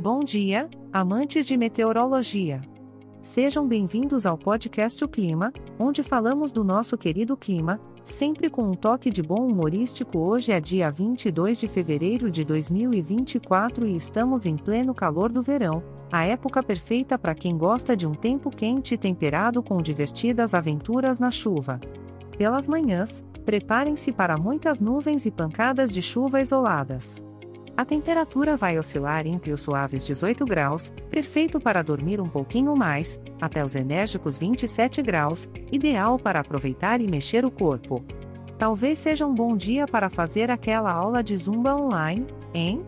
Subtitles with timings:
[0.00, 2.60] Bom dia, amantes de meteorologia.
[3.22, 8.74] Sejam bem-vindos ao podcast O Clima, onde falamos do nosso querido clima, sempre com um
[8.74, 10.18] toque de bom humorístico.
[10.18, 15.80] Hoje é dia 22 de fevereiro de 2024 e estamos em pleno calor do verão,
[16.10, 21.20] a época perfeita para quem gosta de um tempo quente e temperado com divertidas aventuras
[21.20, 21.80] na chuva.
[22.36, 27.24] Pelas manhãs, preparem-se para muitas nuvens e pancadas de chuva isoladas.
[27.76, 33.20] A temperatura vai oscilar entre os suaves 18 graus, perfeito para dormir um pouquinho mais,
[33.40, 38.04] até os enérgicos 27 graus, ideal para aproveitar e mexer o corpo.
[38.56, 42.24] Talvez seja um bom dia para fazer aquela aula de zumba online,
[42.54, 42.86] hein?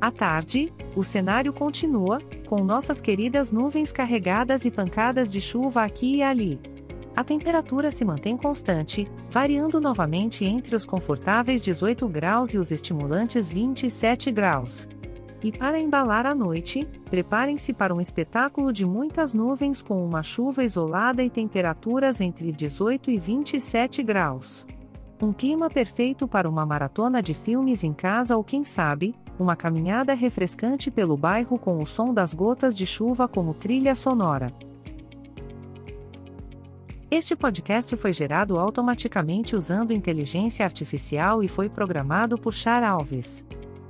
[0.00, 6.16] À tarde, o cenário continua, com nossas queridas nuvens carregadas e pancadas de chuva aqui
[6.16, 6.60] e ali.
[7.16, 13.48] A temperatura se mantém constante, variando novamente entre os confortáveis 18 graus e os estimulantes
[13.48, 14.88] 27 graus.
[15.40, 20.64] E para embalar a noite, preparem-se para um espetáculo de muitas nuvens com uma chuva
[20.64, 24.66] isolada e temperaturas entre 18 e 27 graus.
[25.22, 30.14] Um clima perfeito para uma maratona de filmes em casa ou quem sabe, uma caminhada
[30.14, 34.52] refrescante pelo bairro com o som das gotas de chuva como trilha sonora.
[37.14, 43.44] Este podcast foi gerado automaticamente usando inteligência artificial e foi programado por Char Alves.